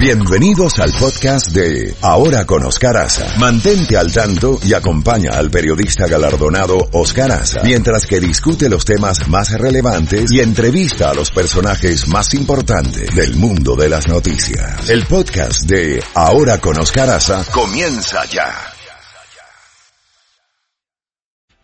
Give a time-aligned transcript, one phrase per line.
[0.00, 3.38] Bienvenidos al podcast de Ahora con Oscar Aza.
[3.38, 9.28] Mantente al tanto y acompaña al periodista galardonado Oscar Aza mientras que discute los temas
[9.28, 14.88] más relevantes y entrevista a los personajes más importantes del mundo de las noticias.
[14.88, 18.48] El podcast de Ahora con Oscar Aza comienza ya.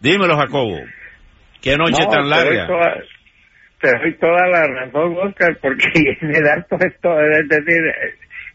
[0.01, 0.77] Dímelo, Jacobo.
[1.63, 2.67] ¿Qué noche No, tan te larga?
[2.67, 3.03] doy toda-
[3.81, 5.89] Te doy toda la razón, Oscar, porque
[6.57, 7.81] acto es todo, es decir,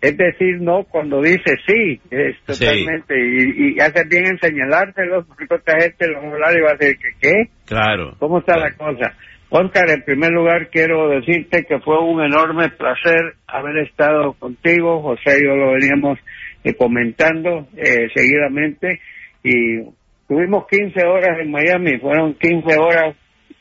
[0.01, 2.65] es decir no cuando dice sí, es Sí.
[2.65, 6.61] totalmente, y, y hace bien en señalártelo, porque otra gente lo va a hablar y
[6.61, 8.15] va a decir que qué, Claro.
[8.19, 9.13] ¿cómo está la cosa?
[9.53, 15.39] Oscar, en primer lugar quiero decirte que fue un enorme placer haber estado contigo, José
[15.41, 16.17] y yo lo veníamos
[16.63, 18.99] eh, comentando eh, seguidamente,
[19.43, 19.81] y
[20.27, 23.15] tuvimos 15 horas en Miami, fueron 15 horas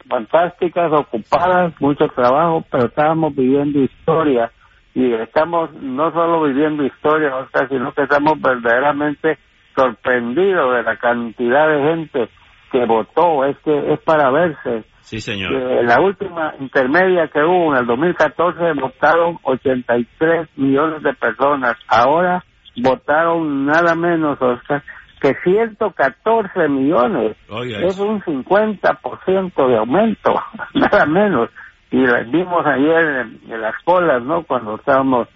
[0.08, 4.50] fantásticas, ocupadas, mucho trabajo, pero estábamos viviendo historia
[4.94, 9.38] y estamos no solo viviendo historia, Oscar, sino que estamos verdaderamente
[9.74, 12.28] sorprendidos de la cantidad de gente
[12.72, 14.84] que votó, es que es para verse.
[15.00, 15.52] Sí, señor.
[15.52, 22.44] Eh, la última intermedia que hubo en el 2014 votaron 83 millones de personas, ahora
[22.76, 24.82] votaron nada menos, Oscar,
[25.20, 30.34] que 114 millones Oiga, es un 50% de aumento,
[30.74, 31.50] nada menos.
[31.90, 34.44] Y las vimos ayer en, las colas, ¿no?
[34.44, 35.28] Cuando estábamos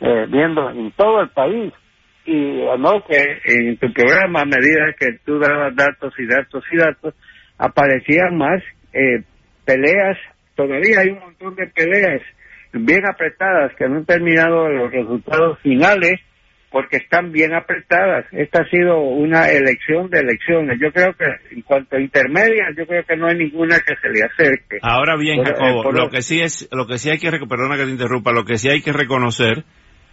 [0.00, 1.72] eh, viendo en todo el país.
[2.26, 6.76] Y no que en tu programa, a medida que tú dabas datos y datos y
[6.76, 7.14] datos,
[7.58, 9.22] aparecían más eh,
[9.64, 10.16] peleas.
[10.54, 12.22] Todavía hay un montón de peleas
[12.72, 16.20] bien apretadas que no han terminado los resultados finales
[16.74, 18.26] porque están bien apretadas.
[18.32, 20.76] Esta ha sido una elección de elecciones.
[20.82, 24.08] Yo creo que en cuanto a intermedias, yo creo que no hay ninguna que se
[24.08, 24.78] le acerque.
[24.82, 27.18] Ahora bien, Por- eh, Jacobo, por lo lo- que sí es, lo que sí hay
[27.20, 29.62] que, perdona que te interrumpa, lo que sí hay que reconocer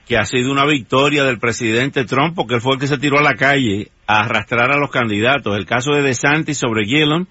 [0.08, 3.18] que ha sido una victoria del presidente Trump porque él fue el que se tiró
[3.18, 5.58] a la calle a arrastrar a los candidatos.
[5.58, 7.25] El caso de DeSantis sobre Gillum,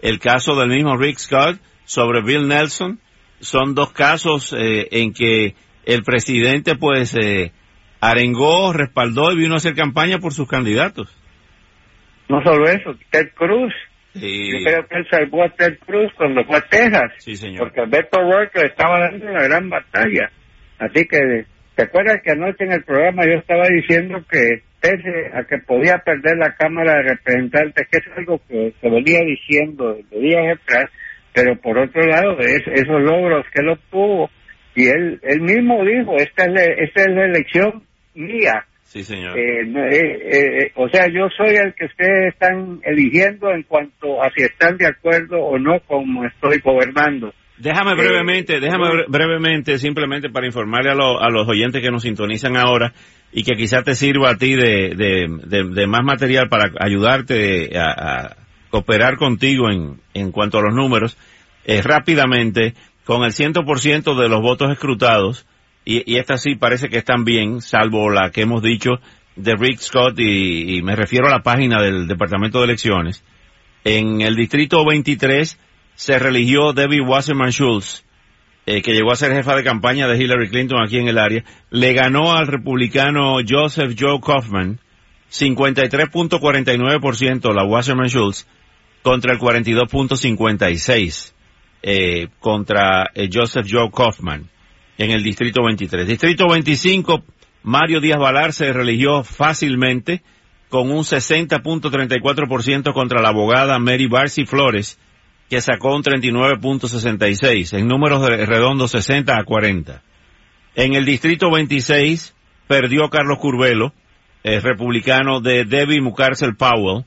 [0.00, 2.98] el caso del mismo Rick Scott sobre Bill Nelson,
[3.38, 5.54] son dos casos eh, en que
[5.86, 7.52] el presidente pues eh,
[8.02, 11.08] arengó, respaldó y vino a hacer campaña por sus candidatos.
[12.28, 13.72] No solo eso, Ted Cruz.
[14.14, 17.12] Y- Yo creo que él salvó a Ted Cruz cuando fue a Texas.
[17.18, 17.60] Sí, señor.
[17.60, 18.18] Porque Alberto
[18.54, 20.30] le estaba dando una gran batalla.
[20.80, 21.46] Así que,
[21.76, 25.98] ¿te acuerdas que anoche en el programa yo estaba diciendo que pese a que podía
[25.98, 30.90] perder la Cámara de Representantes, que es algo que se venía diciendo de días atrás,
[31.32, 34.28] pero por otro lado, es- esos logros que él obtuvo,
[34.74, 37.84] y él, él mismo dijo, esta es la, esta es la elección
[38.14, 38.64] mía.
[38.84, 39.38] Sí, señor.
[39.38, 40.28] Eh, eh,
[40.66, 44.76] eh, o sea, yo soy el que ustedes están eligiendo en cuanto a si están
[44.76, 47.32] de acuerdo o no como estoy gobernando.
[47.56, 52.02] Déjame Eh, brevemente, déjame brevemente, simplemente para informarle a, lo- a los oyentes que nos
[52.02, 52.92] sintonizan ahora
[53.32, 57.78] y que quizás te sirva a ti de, de, de- de más material para ayudarte
[57.78, 57.84] a,
[58.24, 58.36] a
[58.68, 61.16] cooperar contigo en, en cuanto a los números,
[61.82, 62.74] rápidamente,
[63.04, 65.46] con el 100% de los votos escrutados,
[65.84, 69.00] y, y estas sí parece que están bien, salvo la que hemos dicho
[69.36, 73.24] de Rick Scott, y, y me refiero a la página del Departamento de Elecciones,
[73.84, 75.58] en el distrito 23
[75.94, 78.04] se religió Debbie Wasserman Schultz,
[78.64, 81.42] eh, que llegó a ser jefa de campaña de Hillary Clinton aquí en el área,
[81.70, 84.78] le ganó al republicano Joseph Joe Kaufman
[85.32, 88.46] 53.49% la Wasserman Schultz
[89.02, 91.32] contra el 42.56
[91.82, 94.48] eh, contra eh, Joseph Joe Kaufman
[94.98, 96.06] en el distrito 23.
[96.06, 97.24] Distrito 25,
[97.62, 100.22] Mario Díaz Valar se religió fácilmente
[100.68, 104.98] con un 60.34% contra la abogada Mary Barcy Flores,
[105.50, 110.02] que sacó un 39.66, en números redondos 60 a 40.
[110.74, 112.34] En el distrito 26
[112.66, 113.92] perdió Carlos Curvelo,
[114.42, 117.04] el republicano de Debbie Mucarcel Powell,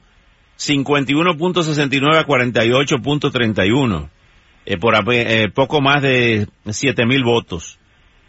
[0.57, 4.09] 51.69 a 48.31,
[4.65, 7.79] eh, por eh, poco más de 7.000 votos.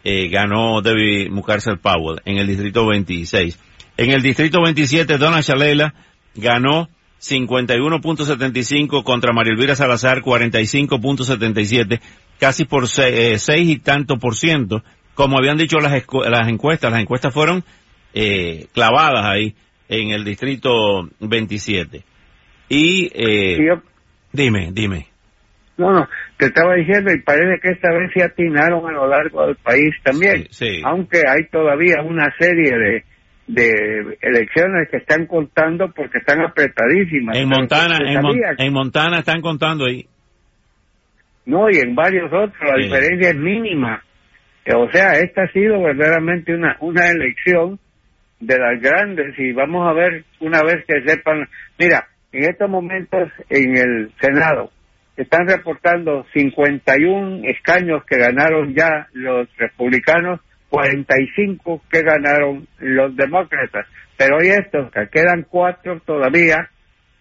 [0.03, 3.59] eh, ganó Debbie Mucarcel Powell en el distrito 26.
[3.97, 5.93] En el distrito 27, Donna Shalela
[6.35, 6.87] ganó
[7.19, 11.99] 51.75 contra María Elvira Salazar 45.77,
[12.39, 14.83] casi por se- eh, seis y tanto por ciento.
[15.15, 15.91] Como habían dicho las,
[16.29, 17.63] las encuestas, las encuestas fueron
[18.13, 19.55] eh, clavadas ahí
[19.89, 22.03] en el distrito 27.
[22.69, 23.81] Y, eh, Y yo,
[24.31, 25.07] dime, dime.
[25.77, 26.07] no, no,
[26.37, 29.91] te estaba diciendo, y parece que esta vez se atinaron a lo largo del país
[30.03, 30.43] también.
[30.51, 30.81] Sí, sí.
[30.85, 33.03] Aunque hay todavía una serie de,
[33.47, 37.35] de elecciones que están contando porque están apretadísimas.
[37.37, 40.05] En Montana, en, Mon- en Montana están contando ahí.
[41.45, 42.83] No, y en varios otros la Sí.
[42.83, 44.03] diferencia es mínima.
[44.75, 47.79] O sea, esta ha sido verdaderamente una, una elección
[48.41, 51.47] de las grandes y vamos a ver una vez que sepan,
[51.79, 54.71] mira, en estos momentos en el Senado
[55.17, 63.87] están reportando 51 escaños que ganaron ya los republicanos, 45 que ganaron los demócratas.
[64.17, 66.69] Pero hoy estos, que quedan cuatro todavía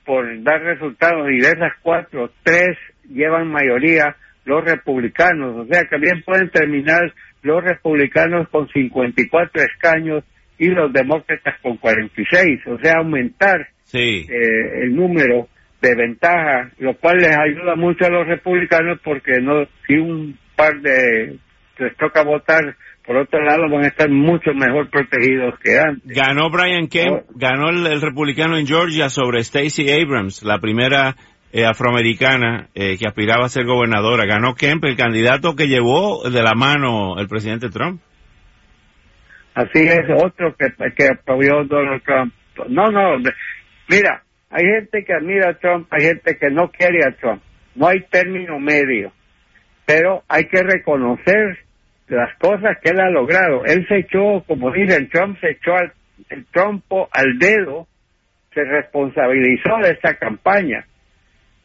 [0.05, 2.77] por dar resultados y de esas cuatro, tres
[3.09, 5.57] llevan mayoría los republicanos.
[5.57, 7.13] O sea que bien pueden terminar
[7.43, 10.25] los republicanos con 54 escaños
[10.59, 12.61] y los demócratas con 46.
[12.67, 14.27] O sea, aumentar Sí.
[14.29, 15.49] eh, el número
[15.89, 20.81] de ventaja, lo cual les ayuda mucho a los republicanos porque no si un par
[20.81, 21.39] de
[21.79, 26.03] les toca votar por otro lado van a estar mucho mejor protegidos que antes.
[26.05, 31.15] Ganó Brian Kemp, ganó el, el republicano en Georgia sobre Stacey Abrams, la primera
[31.53, 34.27] eh, afroamericana eh, que aspiraba a ser gobernadora.
[34.27, 38.01] Ganó Kemp, el candidato que llevó de la mano el presidente Trump.
[39.55, 42.35] Así es, otro que, que apoyó Donald Trump.
[42.69, 43.17] No, no,
[43.89, 44.23] mira,
[44.57, 47.43] hay gente que admira a Trump, hay gente que no quiere a Trump.
[47.75, 49.13] No hay término medio.
[49.85, 51.59] Pero hay que reconocer
[52.09, 53.67] las cosas que él ha logrado.
[53.67, 55.93] Él se echó, como dicen, Trump se echó al,
[56.31, 57.87] el trompo al dedo,
[58.55, 60.87] se responsabilizó de esta campaña.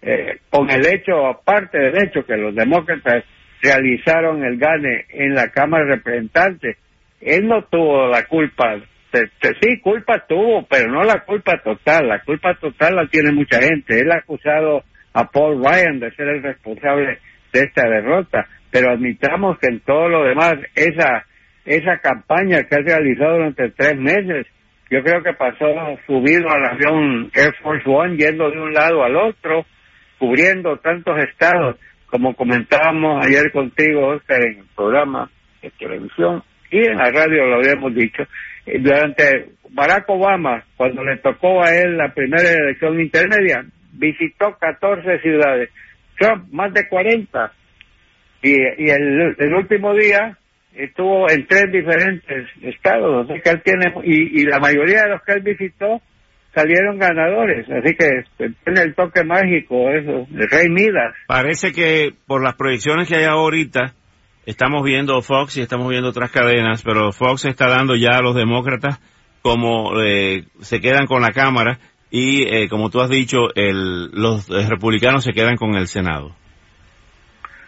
[0.01, 3.23] Eh, con el hecho, aparte del hecho que los demócratas
[3.61, 6.77] realizaron el gane en la Cámara de Representantes,
[7.21, 8.81] él no tuvo la culpa.
[9.11, 12.07] Se- se- sí, culpa tuvo, pero no la culpa total.
[12.07, 13.99] La culpa total la tiene mucha gente.
[13.99, 17.19] Él ha acusado a Paul Ryan de ser el responsable
[17.51, 21.25] de esta derrota, pero admitamos que en todo lo demás, esa,
[21.65, 24.47] esa campaña que ha realizado durante tres meses,
[24.89, 25.65] yo creo que pasó
[26.07, 29.65] subido al avión Air Force One, yendo de un lado al otro,
[30.17, 35.29] cubriendo tantos estados, como comentábamos ayer contigo, Oscar, en el programa
[35.61, 38.23] de televisión y en la radio lo habíamos dicho.
[38.65, 45.19] Eh, Durante Barack Obama, cuando le tocó a él la primera elección intermedia, visitó 14
[45.19, 45.69] ciudades.
[46.19, 47.53] Trump, más de 40.
[48.43, 50.37] Y, y el, el último día
[50.75, 53.29] estuvo en tres diferentes estados.
[53.29, 56.01] Así que él tiene, y, y la mayoría de los que él visitó
[56.53, 57.67] salieron ganadores.
[57.69, 61.15] Así que este, tiene el toque mágico, eso, de Rey Midas.
[61.27, 63.93] Parece que por las proyecciones que hay ahorita,
[64.45, 68.35] estamos viendo Fox y estamos viendo otras cadenas, pero Fox está dando ya a los
[68.35, 68.99] demócratas
[69.41, 71.79] como eh, se quedan con la Cámara
[72.09, 76.35] y, eh, como tú has dicho, el, los eh, republicanos se quedan con el Senado.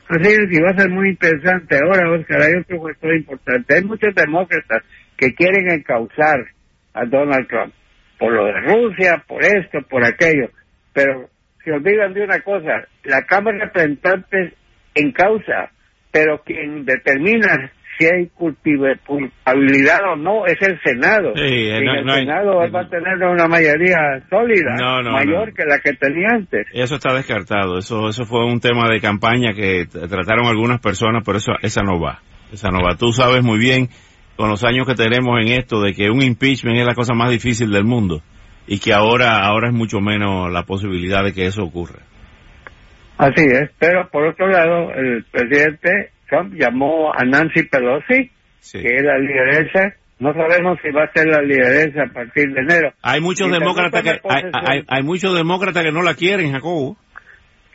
[0.10, 1.78] Así es, y va a ser muy interesante.
[1.78, 3.76] Ahora, Oscar, hay otro factor importante.
[3.76, 4.84] Hay muchos demócratas
[5.16, 6.46] que quieren encauzar
[6.94, 7.74] a Donald Trump
[8.20, 10.50] por lo de Rusia, por esto, por aquello.
[10.94, 11.30] Pero
[11.64, 14.54] se olvidan de una cosa, la Cámara de Representantes
[14.96, 15.72] encausa,
[16.14, 21.34] pero quien determina si hay culpabilidad o no es el Senado.
[21.36, 23.98] Sí, y eh, no- el no Senado va a tener una mayoría
[24.30, 25.54] sólida, No, no, mayor no.
[25.54, 26.66] que la que tenía antes.
[26.74, 27.78] Eso está descartado.
[27.78, 32.00] Eso, eso fue un tema de campaña que trataron algunas personas, pero eso, esa no
[32.00, 32.20] va.
[32.52, 32.96] Esa no va.
[32.96, 33.90] Tú sabes muy bien,
[34.36, 37.30] con los años que tenemos en esto, de que un impeachment es la cosa más
[37.30, 38.22] difícil del mundo
[38.68, 42.00] y que ahora, ahora es mucho menos la posibilidad de que eso ocurra.
[43.18, 48.82] Así es, pero por otro lado, el presidente Trump llamó a Nancy Pelosi, Sí.
[48.82, 49.94] que es la lideresa.
[50.20, 52.94] No sabemos si va a ser la lideresa a partir de enero.
[53.02, 56.96] Hay muchos demócratas que, hay, hay, hay muchos demócratas que no la quieren, Jacobo.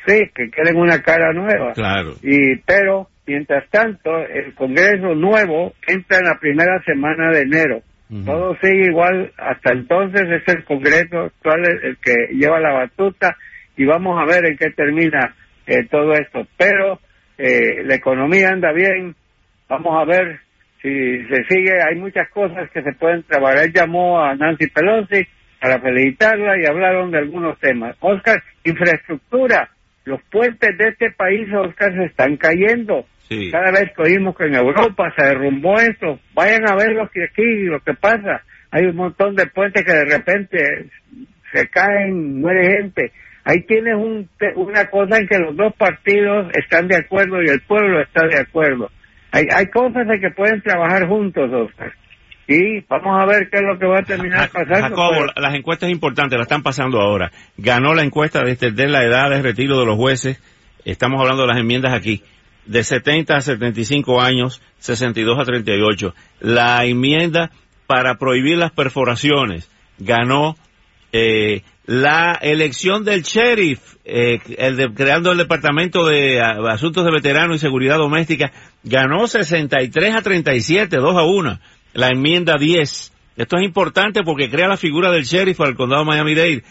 [0.07, 1.73] Sí, que quieren una cara nueva.
[1.75, 2.15] Claro.
[2.23, 7.83] Y pero mientras tanto, el Congreso nuevo entra en la primera semana de enero.
[8.25, 9.31] Todo sigue igual.
[9.37, 13.37] Hasta entonces es el Congreso actual el que lleva la batuta
[13.79, 15.35] y vamos a ver en qué termina
[15.67, 16.47] eh, todo esto.
[16.59, 16.99] Pero
[17.39, 19.15] eh, la economía anda bien.
[19.69, 20.41] Vamos a ver
[20.83, 20.91] si
[21.27, 21.81] se sigue.
[21.81, 23.65] Hay muchas cosas que se pueden trabajar.
[23.65, 25.25] Él llamó a Nancy Pelosi
[25.61, 27.97] para felicitarla y hablaron de algunos temas.
[28.01, 29.71] Oscar, infraestructura.
[30.05, 33.07] Los puentes de este país, Oscar, se están cayendo.
[33.29, 33.51] Sí.
[33.53, 37.25] Cada vez que oímos que en Europa se derrumbó esto, vayan a ver lo que
[37.25, 38.43] aquí, lo que pasa.
[38.73, 40.87] Hay un montón de puentes que de repente
[41.53, 43.13] se caen, muere gente.
[43.49, 47.63] Ahí tienes un, una cosa en que los dos partidos están de acuerdo y el
[47.63, 48.91] pueblo está de acuerdo.
[49.33, 51.91] Hay, hay cosas en que pueden trabajar juntos, Oscar.
[52.47, 54.75] Y vamos a ver qué es lo que va a terminar pasando.
[54.89, 57.33] Jacobo, pero- las encuestas importantes la están pasando ahora.
[57.57, 60.43] Ganó la encuesta de extender la edad de retiro de los jueces.
[60.85, 62.23] Estamos hablando de las enmiendas aquí.
[62.67, 66.15] De 70 a 75 años, 62 a 38.
[66.41, 67.51] La enmienda
[67.87, 70.57] para prohibir las perforaciones ganó
[71.13, 77.57] eh, la elección del sheriff, eh, el de, creando el Departamento de Asuntos de Veteranos
[77.57, 78.53] y Seguridad Doméstica,
[78.85, 81.59] ganó 63 a 37, 2 a 1,
[81.95, 83.13] la enmienda 10.
[83.39, 86.63] Esto es importante porque crea la figura del sheriff para el condado Miami-Dade.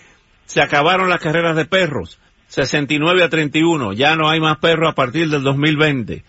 [0.45, 2.19] Se acabaron las carreras de perros,
[2.49, 6.23] 69 a 31, ya no hay más perros a partir del 2020.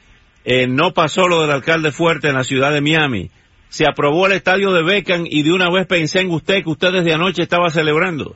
[0.46, 3.30] Eh, no pasó lo del alcalde fuerte en la ciudad de Miami.
[3.68, 6.90] Se aprobó el estadio de Beckham y de una vez pensé en usted que usted
[6.90, 8.34] desde anoche estaba celebrando.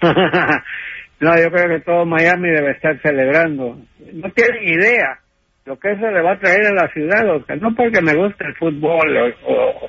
[1.20, 3.78] no, yo creo que todo Miami debe estar celebrando.
[4.12, 5.20] No tienen idea
[5.66, 7.22] lo que eso le va a traer a la ciudad,
[7.60, 9.34] no porque me guste el fútbol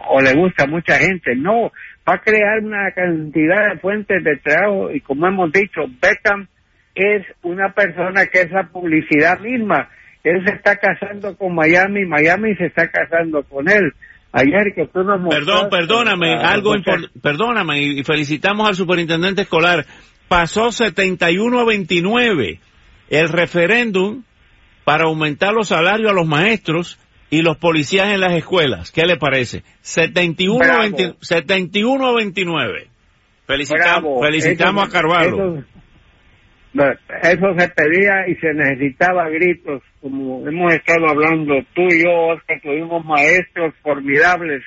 [0.09, 1.71] o, le gusta a mucha gente, no,
[2.07, 6.47] va a crear una cantidad de fuentes de trabajo y como hemos dicho, Beckham
[6.93, 9.89] es una persona que es la publicidad misma.
[10.23, 13.93] Él se está casando con Miami, Miami se está casando con él.
[14.33, 16.73] Ayer que tú nos Perdón, perdóname, algo
[17.21, 19.85] perdóname y felicitamos al superintendente escolar.
[20.27, 22.59] Pasó 71 a 29
[23.09, 24.23] el referéndum
[24.85, 26.97] para aumentar los salarios a los maestros
[27.29, 28.91] y los policías en las escuelas.
[28.91, 29.63] ¿Qué le parece?
[29.81, 32.87] 71 a, 71 a 29.
[33.45, 35.63] Felicitamos, felicitamos a Carvalho.
[36.73, 42.59] Eso, se pedía y se necesitaba gritos, como hemos estado hablando tú y yo, Oscar,
[42.61, 44.63] tuvimos maestros formidables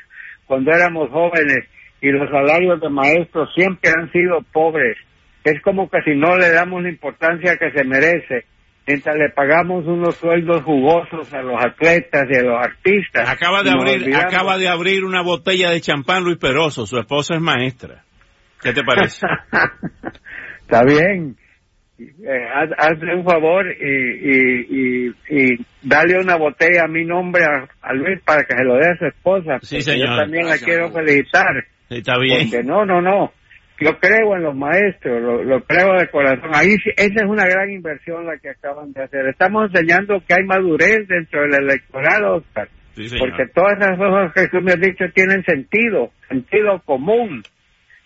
[0.46, 1.66] cuando éramos jóvenes
[2.00, 4.96] y los salarios de maestros siempre han sido pobres.
[5.42, 8.44] Es como que si no le damos la importancia que se merece
[8.86, 13.28] mientras le pagamos unos sueldos jugosos a los atletas y a los artistas.
[13.28, 17.40] Acaba de abrir, acaba de abrir una botella de champán Luis Peroso, su esposa es
[17.40, 18.04] maestra.
[18.62, 19.26] ¿Qué te parece?
[20.62, 21.36] Está bien.
[21.96, 28.42] Eh, hazle un favor y, y, dale una botella a mi nombre a, Luis para
[28.42, 29.58] que se lo dé a su esposa.
[29.62, 30.08] Sí, señor.
[30.08, 31.64] Yo también la quiero felicitar.
[31.88, 32.50] está bien.
[32.50, 33.32] Porque no, no, no.
[33.80, 36.50] Yo creo en los maestros, lo, creo de corazón.
[36.52, 39.28] Ahí esa es una gran inversión la que acaban de hacer.
[39.28, 42.68] Estamos enseñando que hay madurez dentro del electorado, Oscar.
[42.94, 47.42] porque todas esas cosas que tú me has dicho tienen sentido, sentido común.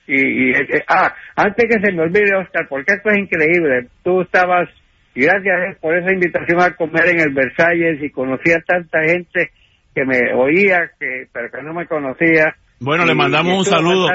[0.08, 0.54] Y,
[0.88, 3.88] ah, antes que se me olvide, Oscar, porque esto es increíble.
[4.02, 4.68] Tú estabas,
[5.14, 9.50] y gracias por esa invitación a comer en el Versalles y conocí a tanta gente
[9.94, 14.08] que me oía, que pero que no me conocía bueno, le mandamos un saludo,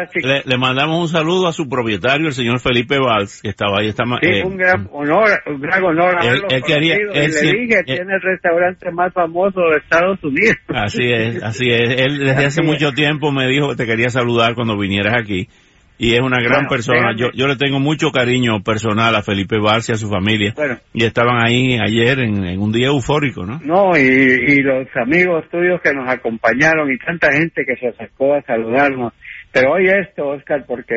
[0.46, 3.90] le, mandamos un saludo a su propietario, el señor Felipe Valls, que estaba ahí.
[3.90, 7.80] Está, sí, eh, un gran honor, un gran honor él, él quería, él, le dije,
[7.80, 10.56] eh, tiene el restaurante más famoso de Estados Unidos.
[10.70, 12.02] Así es, así es.
[12.02, 15.50] Él desde hace mucho tiempo me dijo que te quería saludar cuando vinieras aquí
[15.98, 17.16] y es una gran persona.
[17.16, 20.54] Yo, yo le tengo mucho cariño personal a Felipe Barcia y a su familia.
[20.94, 23.60] y estaban ahí ayer en, un día eufórico, ¿no?
[23.64, 28.34] No, y, y los amigos tuyos que nos acompañaron y tanta gente que se acercó
[28.34, 29.14] a saludarnos.
[29.52, 30.96] Pero oye esto, Oscar, porque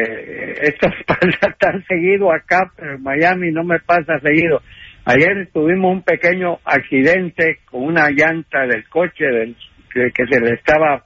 [0.62, 4.62] esto pasa tan seguido acá, pero en Miami no me pasa seguido.
[5.04, 9.54] Ayer tuvimos un pequeño accidente con una llanta del coche del,
[9.92, 11.04] que, que se le estaba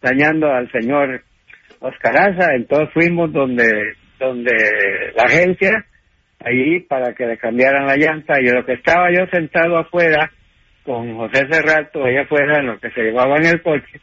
[0.00, 1.22] dañando al señor
[1.80, 4.52] Oscaraza, entonces fuimos donde, donde
[5.16, 5.84] la agencia,
[6.40, 10.30] ahí para que le cambiaran la llanta, y lo que estaba yo sentado afuera,
[10.84, 14.00] con José Cerrato, allá afuera, en lo que se llevaba en el coche,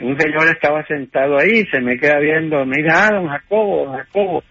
[0.00, 3.96] un señor estaba sentado ahí, se me queda viendo, me dice, ah, don Jacobo, don
[3.96, 4.42] Jacobo,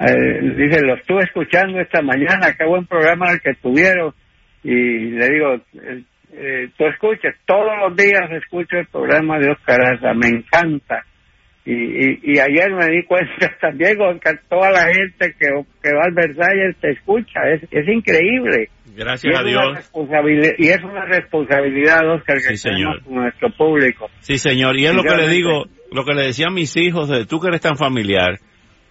[0.00, 4.14] eh, dice, lo estuve escuchando esta mañana, qué buen programa el que tuvieron,
[4.62, 10.14] y le digo, eh, eh, tú escuchas, todos los días escucho el programa de Oscaraza,
[10.14, 11.04] me encanta,
[11.64, 15.46] y, y, ayer me di cuenta también con que toda la gente que,
[15.82, 18.70] que va al Versalles te escucha, es, es increíble.
[18.96, 19.90] Gracias a Dios.
[20.58, 24.08] Y es una responsabilidad, Oscar, que tenemos con nuestro público.
[24.20, 27.08] Sí, señor, y es lo que le digo, lo que le decía a mis hijos,
[27.08, 28.38] de tú que eres tan familiar,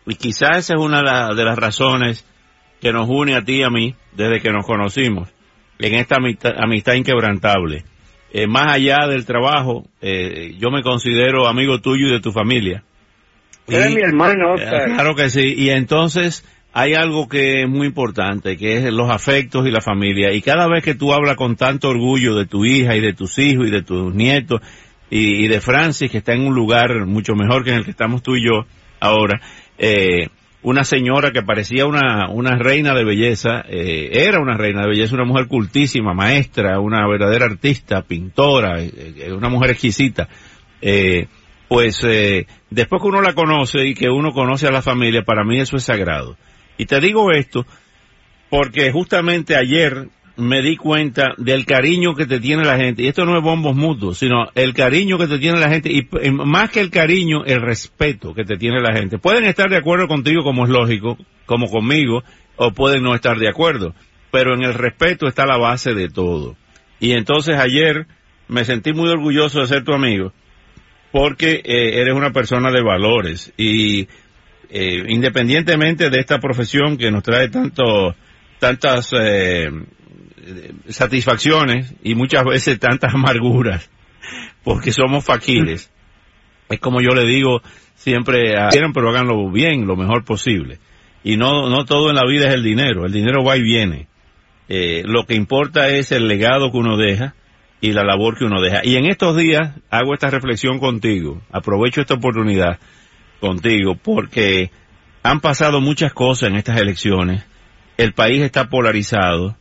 [0.06, 1.02] y quizás esa es una
[1.34, 2.26] de las razones
[2.80, 5.34] que nos une a ti y a mí desde que nos conocimos,
[5.80, 7.84] en esta amistad inquebrantable
[8.32, 12.84] eh, más allá del trabajo, eh, yo me considero amigo tuyo y de tu familia.
[13.68, 15.54] Eres mi hermano, eh, claro que sí.
[15.56, 16.44] Y entonces
[16.74, 20.34] hay algo que es muy importante, que es los afectos y la familia.
[20.34, 23.38] Y cada vez que tú hablas con tanto orgullo de tu hija y de tus
[23.38, 24.62] hijos y de tus nietos
[25.10, 27.92] y, y de Francis, que está en un lugar mucho mejor que en el que
[27.92, 28.66] estamos tú y yo
[29.00, 29.42] ahora,
[29.78, 30.30] eh,
[30.62, 35.16] una señora que parecía una, una reina de belleza, eh, era una reina de belleza,
[35.16, 40.28] una mujer cultísima, maestra, una verdadera artista, pintora, eh, eh, una mujer exquisita.
[41.68, 42.02] pues
[42.70, 45.78] después que uno la conoce y que uno conoce a la familia, para mí eso
[45.78, 46.36] es sagrado.
[46.78, 47.66] Y te digo esto
[48.50, 53.04] porque justamente ayer me di cuenta del cariño que te tiene la gente.
[53.04, 55.92] Y esto no es bombos mutuos, sino el cariño que te tiene la gente.
[55.92, 59.18] Y más que el cariño, el respeto que te tiene la gente.
[59.18, 62.24] Pueden estar de acuerdo contigo como es lógico, como conmigo,
[62.56, 63.94] o pueden no estar de acuerdo.
[64.32, 66.56] Pero en el respeto está la base de todo.
[67.00, 68.08] Y entonces ayer
[68.48, 70.34] me sentí muy orgulloso de ser tu amigo,
[71.12, 74.08] porque eh, eres una persona de valores y
[74.70, 78.16] eh, independientemente de esta profesión que nos trae tanto,
[78.60, 79.70] tantas eh,
[80.88, 83.90] satisfacciones y muchas veces tantas amarguras,
[84.64, 85.92] porque somos faquiles.
[86.70, 87.62] Es como yo le digo
[87.96, 88.56] siempre,
[88.94, 90.80] pero háganlo bien, lo mejor posible.
[91.24, 94.08] Y no, no todo en la vida es el dinero, el dinero va y viene.
[94.70, 97.34] Eh, lo que importa es el legado que uno deja
[97.82, 98.82] y la labor que uno deja.
[98.84, 102.80] Y en estos días hago esta reflexión contigo, aprovecho esta oportunidad
[103.40, 104.72] contigo, porque
[105.24, 107.44] han pasado muchas cosas en estas elecciones,
[107.98, 109.58] el país está polarizado,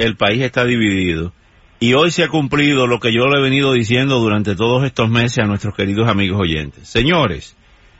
[0.00, 1.32] el país está dividido,
[1.78, 5.08] y hoy se ha cumplido lo que yo le he venido diciendo durante todos estos
[5.08, 6.88] meses a nuestros queridos amigos oyentes.
[6.88, 7.56] Señores,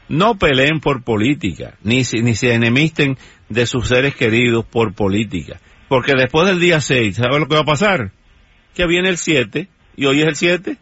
[0.08, 3.16] no peleen por política, ni, ni se enemisten
[3.48, 5.60] de sus seres queridos por política.
[5.88, 8.10] Porque después del día 6, ¿sabe lo que va a pasar?
[8.74, 10.76] Que viene el 7, y hoy es el 7.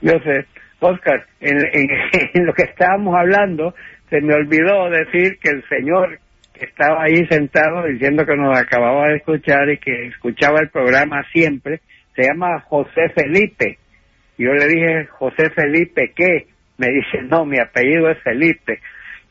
[0.00, 0.46] Yo sé,
[0.80, 3.74] Oscar, en, lo que estábamos hablando,
[4.10, 6.20] se me olvidó decir que el señor
[6.64, 11.80] estaba ahí sentado diciendo que nos acababa de escuchar y que escuchaba el programa siempre,
[12.14, 13.78] se llama José Felipe.
[14.36, 16.46] Yo le dije, José Felipe, ¿qué?
[16.78, 18.80] me dice, no, mi apellido es Felipe.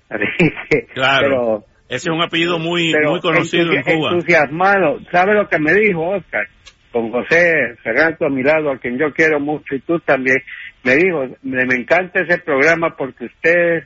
[0.94, 4.12] claro, ese es un apellido muy, muy conocido en Cuba.
[4.12, 6.48] Entusiasmado, ¿sabe lo que me dijo Oscar?
[6.92, 10.38] Con José Ferrando a mi lado, a quien yo quiero mucho, y tú también,
[10.84, 13.86] me dijo, me, me encanta ese programa porque ustedes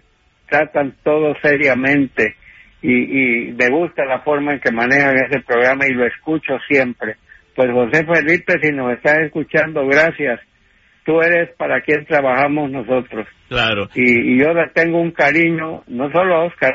[0.50, 2.36] tratan todo seriamente
[2.82, 7.16] y, y me gusta la forma en que manejan ese programa y lo escucho siempre.
[7.56, 10.40] Pues José Felipe, si nos estás escuchando, gracias
[11.06, 13.28] tú eres para quien trabajamos nosotros.
[13.50, 13.90] Claro.
[13.96, 16.74] Y, yo le tengo un cariño, no solo a Oscar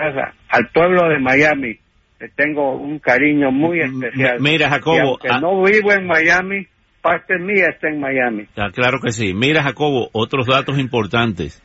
[0.48, 1.78] al pueblo de Miami,
[2.20, 4.38] le tengo un cariño muy especial.
[4.40, 5.18] Mira, Jacobo.
[5.22, 6.66] Y no vivo en Miami,
[7.00, 8.46] parte mía está en Miami.
[8.56, 9.32] Ah, claro que sí.
[9.34, 11.62] Mira, Jacobo, otros datos importantes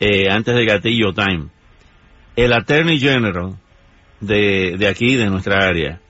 [0.00, 1.48] eh, antes de Gatillo Time.
[2.36, 3.54] El Attorney General
[4.20, 6.00] de, de aquí, de nuestra área,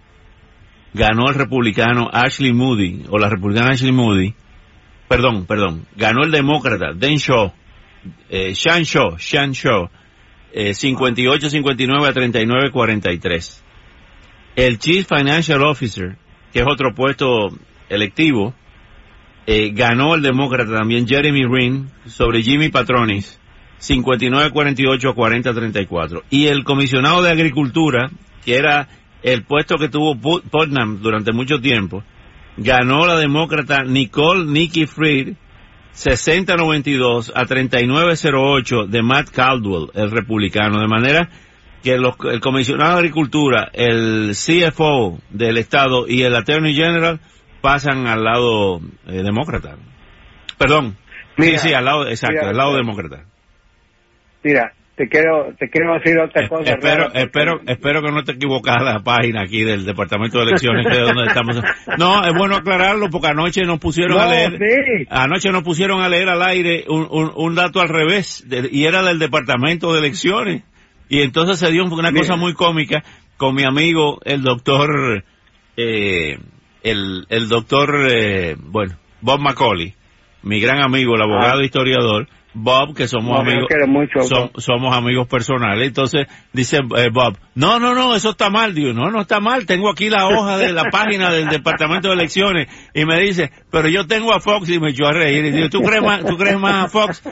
[0.93, 4.35] ganó el republicano Ashley Moody, o la republicana Ashley Moody,
[5.09, 7.53] perdón, perdón, ganó el demócrata Dan Shaw,
[8.29, 9.89] eh, Shan Shaw, Shan Shaw,
[10.53, 13.63] 58-59 eh, a 39-43.
[14.57, 16.17] El Chief Financial Officer,
[16.53, 17.49] que es otro puesto
[17.89, 18.55] electivo,
[19.47, 23.40] eh, ganó el demócrata también Jeremy Rin sobre Jimmy Patronis,
[23.81, 26.23] 59-48 a 40-34.
[26.31, 28.11] Y el comisionado de Agricultura,
[28.45, 28.89] que era
[29.23, 32.03] el puesto que tuvo Putnam durante mucho tiempo,
[32.57, 35.35] ganó la demócrata Nicole Nikki Fried
[35.95, 40.81] 60-92 a 39-08 de Matt Caldwell, el republicano.
[40.81, 41.29] De manera
[41.83, 47.21] que el comisionado de Agricultura, el CFO del Estado y el Attorney General
[47.61, 49.77] pasan al lado eh, demócrata.
[50.59, 50.97] Perdón.
[51.39, 53.25] sí, sí, al lado, exacto, al lado demócrata.
[54.43, 58.83] Mira, te quiero te quiero decir otra cosa espero espero espero que no te equivocas
[58.83, 61.57] la página aquí del departamento de elecciones de donde estamos.
[61.97, 66.29] No es bueno aclararlo porque anoche nos pusieron a leer anoche nos pusieron a leer
[66.29, 70.65] al aire un, un, dato al revés y era del departamento de elecciones.
[71.09, 73.03] Y entonces se dio una cosa muy cómica
[73.39, 75.25] con mi amigo el doctor
[75.79, 76.39] eh,
[76.83, 79.95] el el doctor eh, bueno Bob Macaulay
[80.43, 81.65] mi gran amigo el abogado ah.
[81.65, 83.69] historiador Bob, que somos amigos,
[84.57, 85.87] somos amigos personales.
[85.87, 88.75] Entonces dice eh, Bob, no, no, no, eso está mal.
[88.75, 89.67] Digo, no, no está mal.
[89.67, 93.89] Tengo aquí la hoja de la página del Departamento de Elecciones y me dice, pero
[93.89, 95.45] yo tengo a Fox y me echó a reír.
[95.45, 97.23] Y digo, ¿tú crees más, tú crees más a Fox?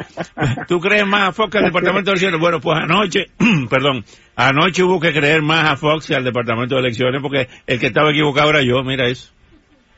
[0.69, 2.41] ¿Tú crees más a Fox que al Departamento de Elecciones?
[2.41, 3.27] Bueno, pues anoche,
[3.71, 4.05] perdón,
[4.37, 7.87] anoche hubo que creer más a Fox que al Departamento de Elecciones porque el que
[7.87, 9.33] estaba equivocado era yo, mira eso.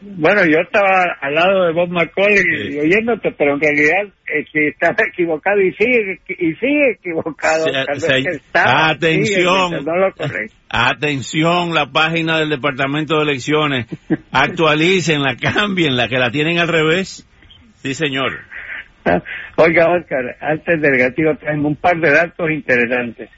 [0.03, 4.97] Bueno, yo estaba al lado de Bob McCauley y oyéndote, pero en realidad eh, estaba
[5.07, 7.67] equivocado y sigue y sigue equivocado.
[8.55, 9.87] atención,
[10.71, 13.87] atención, la página del Departamento de Elecciones,
[14.33, 17.27] actualicen, cambien, la que la tienen al revés.
[17.75, 18.41] Sí, señor.
[19.57, 23.29] Oiga, Oscar, antes del gatillo tengo un par de datos interesantes.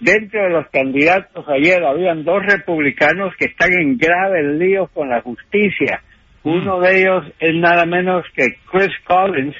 [0.00, 5.20] Dentro de los candidatos ayer habían dos republicanos que están en graves líos con la
[5.22, 6.02] justicia.
[6.44, 9.56] Uno de ellos es nada menos que Chris Collins,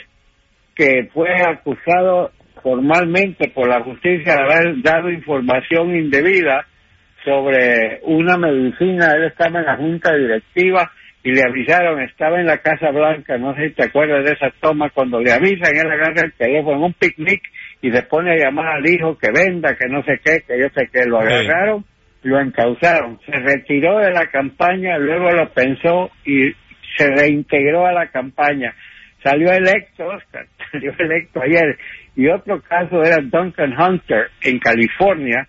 [0.74, 2.30] que fue acusado
[2.62, 6.66] formalmente por la justicia de haber dado información indebida
[7.24, 9.12] sobre una medicina.
[9.16, 10.90] Él estaba en la junta directiva
[11.22, 14.50] y le avisaron, estaba en la Casa Blanca, no sé si te acuerdas de esa
[14.60, 17.42] toma, cuando le avisan, él agarra el teléfono en un picnic
[17.82, 20.68] y se pone a llamar al hijo que venda, que no sé qué, que yo
[20.74, 21.84] sé que lo agarraron,
[22.22, 26.52] lo encausaron, se retiró de la campaña, luego lo pensó y
[26.98, 28.74] se reintegró a la campaña.
[29.22, 31.78] Salió electo, Oscar, salió electo ayer.
[32.16, 35.48] Y otro caso era Duncan Hunter en California.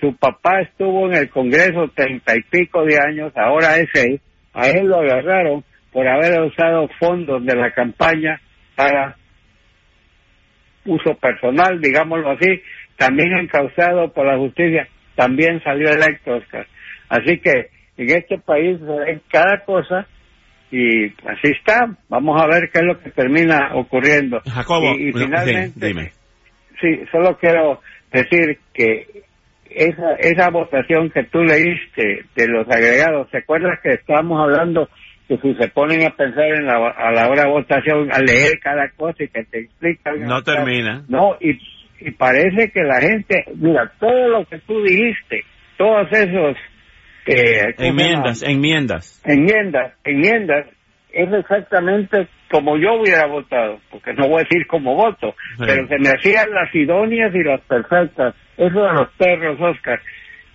[0.00, 4.20] Su papá estuvo en el Congreso treinta y pico de años, ahora es él.
[4.54, 8.40] A él lo agarraron por haber usado fondos de la campaña
[8.74, 9.16] para
[10.86, 12.62] uso personal, digámoslo así,
[12.96, 16.66] también encausado por la justicia, también salió electo Oscar.
[17.08, 20.06] Así que en este país en cada cosa
[20.70, 21.88] y así está.
[22.08, 24.40] Vamos a ver qué es lo que termina ocurriendo.
[24.40, 26.12] Jacobo, y, y finalmente, dime.
[26.80, 27.80] sí, solo quiero
[28.12, 29.06] decir que
[29.70, 34.88] esa, esa votación que tú leíste de los agregados, ¿te acuerdas que estábamos hablando
[35.28, 38.60] que si se ponen a pensar en la, a la hora de votación, a leer
[38.60, 40.20] cada cosa y que te explican.
[40.20, 41.04] No termina.
[41.08, 41.58] No, y,
[42.00, 45.44] y parece que la gente, mira, todo lo que tú dijiste,
[45.76, 46.56] todos esos...
[47.26, 49.22] Eh, ¿cómo se Enmiendas, enmiendas.
[49.24, 50.66] enmiendas, enmiendas,
[51.12, 55.64] es exactamente como yo hubiera votado, porque no voy a decir como voto, Sí.
[55.66, 58.34] pero se me hacían las idóneas y las perfectas.
[58.56, 60.00] Eso de los perros, Oscar,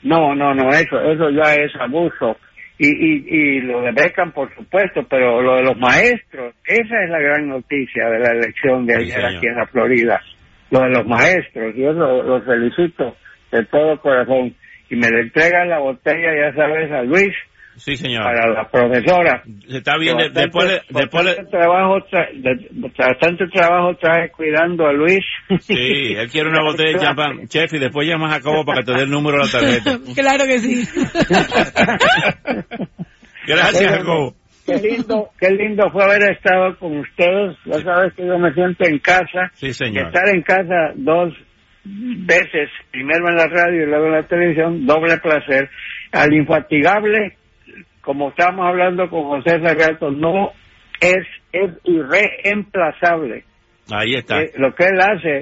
[0.03, 2.37] no, no, no, eso, eso ya es abuso.
[2.77, 7.09] Y, y, y lo de Beckham, por supuesto, pero lo de los maestros, esa es
[7.11, 10.19] la gran noticia de la elección de ayer aquí en la Florida.
[10.71, 13.15] Lo de los maestros, yo lo- los felicito
[13.51, 14.55] de todo corazón.
[14.91, 17.33] Y me le entregan la botella, ya sabes, a Luis,
[17.77, 18.23] Sí, señor.
[18.23, 19.41] para la profesora.
[19.69, 23.95] Se Está bien, de- Bastante- después, le- después, le- bastante trabajo tra- de- bastante trabajo
[23.95, 25.23] trae cuidando a Luis
[25.61, 27.47] sí, él quiere una botella de champán.
[27.47, 29.97] Chef, y después llamas a Jacobo para que te dé el número de la tarjeta.
[30.21, 30.85] claro que sí.
[33.47, 34.35] Gracias, Jacobo.
[34.65, 38.85] qué lindo qué lindo fue haber estado con ustedes ya sabes que yo me siento
[38.85, 40.07] en casa Sí, y señor.
[40.07, 41.33] estar en casa dos
[41.83, 45.69] veces primero en la radio y luego en la televisión doble placer
[46.11, 47.37] al infatigable
[48.01, 50.51] como estábamos hablando con José Ferrato no
[50.99, 53.45] es es irreemplazable
[53.93, 54.41] Ahí está.
[54.41, 55.37] Eh, lo que él hace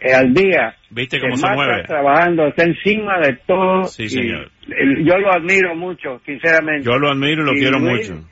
[0.00, 1.82] eh, al día ¿Viste cómo se mueve?
[1.84, 3.84] trabajando, está encima de todo.
[3.84, 4.50] Sí, y señor.
[4.68, 6.84] el- yo lo admiro mucho, sinceramente.
[6.84, 8.28] Yo lo admiro y lo Y quiero Luis, mucho.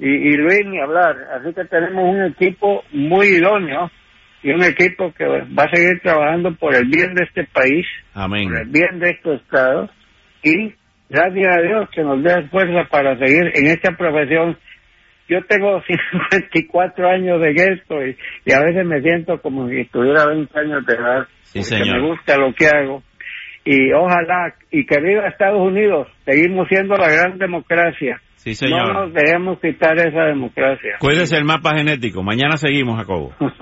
[0.00, 1.16] Y, y Luis, ni hablar.
[1.34, 3.90] Así que tenemos un equipo muy idóneo
[4.42, 8.48] y un equipo que va a seguir trabajando por el bien de este país, Amén.
[8.48, 9.88] por el bien de este Estado.
[10.42, 10.74] Y
[11.08, 14.56] gracias a Dios que nos dé fuerza para seguir en esta profesión.
[15.28, 20.26] Yo tengo 54 años de esto y, y a veces me siento como si tuviera
[20.26, 21.26] 20 años de edad.
[21.42, 22.00] Sí, porque señor.
[22.02, 23.02] me gusta lo que hago.
[23.64, 28.20] Y ojalá, y que viva Estados Unidos, seguimos siendo la gran democracia.
[28.34, 28.92] Sí, No señor.
[28.92, 30.96] nos dejemos quitar esa democracia.
[30.98, 32.24] Cuídese el mapa genético.
[32.24, 33.32] Mañana seguimos, Jacobo.